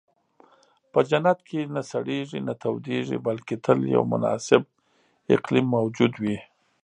[0.91, 4.61] په جنت کې نه سړېږي، نه تودېږي، بلکې تل یو مناسب
[5.35, 6.37] اقلیم موجود وي.